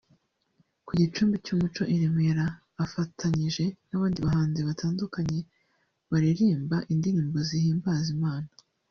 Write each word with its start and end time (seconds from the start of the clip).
Ku 0.85 0.91
Gicumbi 0.99 1.35
cy’umuco 1.45 1.81
i 1.93 1.95
Remera 2.01 2.45
afatanyije 2.85 3.65
n’abandi 3.87 4.19
bahanzi 4.25 4.59
batandukanye 4.67 5.39
baririmba 6.11 6.77
indirimbozihimbaza 6.93 8.09
Imana 8.17 8.49